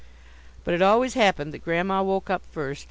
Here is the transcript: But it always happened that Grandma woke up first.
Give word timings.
But 0.63 0.73
it 0.73 0.81
always 0.81 1.13
happened 1.13 1.53
that 1.53 1.63
Grandma 1.63 2.01
woke 2.01 2.31
up 2.31 2.41
first. 2.51 2.79